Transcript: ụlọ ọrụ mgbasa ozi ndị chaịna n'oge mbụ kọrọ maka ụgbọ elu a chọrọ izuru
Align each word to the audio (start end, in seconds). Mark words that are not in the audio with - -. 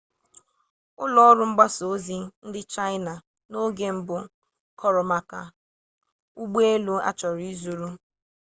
ụlọ 1.03 1.19
ọrụ 1.29 1.43
mgbasa 1.49 1.83
ozi 1.93 2.17
ndị 2.47 2.61
chaịna 2.71 3.13
n'oge 3.49 3.87
mbụ 3.97 4.15
kọrọ 4.79 5.01
maka 5.11 5.41
ụgbọ 6.41 6.57
elu 6.73 6.93
a 7.07 7.09
chọrọ 7.19 7.43
izuru 7.53 7.89